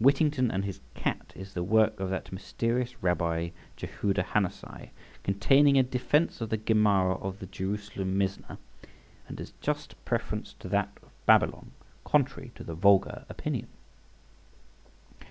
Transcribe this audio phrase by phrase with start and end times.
[0.00, 5.82] "Whittington and his Cat" is the work of that mysterious Rabbi, Jehuda Hannasi, containing a
[5.82, 8.56] defence of the Gemara of the Jerusalem Misna,
[9.28, 13.68] and its just preference to that of Babylon, contrary to the vulgar opinion.